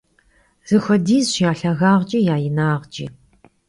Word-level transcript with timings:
Zexuedizş 0.67 1.33
ya 1.41 1.51
lhagağç'i 1.59 2.19
ya 2.27 2.35
yinağç'i. 2.43 3.05